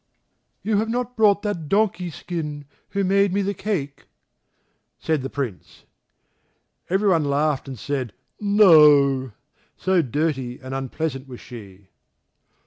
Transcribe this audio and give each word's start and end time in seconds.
"You 0.63 0.77
have 0.77 0.89
not 0.89 1.15
brought 1.15 1.43
that 1.43 1.69
Donkey 1.69 2.09
skin, 2.09 2.65
who 2.89 3.03
made 3.03 3.31
me 3.31 3.43
the 3.43 3.53
cake," 3.53 4.07
said 4.97 5.21
the 5.21 5.29
Prince. 5.29 5.83
Everyone 6.89 7.23
laughed 7.25 7.67
and 7.67 7.77
said, 7.77 8.11
"No," 8.39 9.31
so 9.77 10.01
dirty 10.01 10.57
and 10.59 10.73
unpleasant 10.73 11.27
was 11.27 11.39
she. 11.39 11.89